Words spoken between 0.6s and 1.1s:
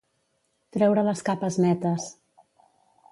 Treure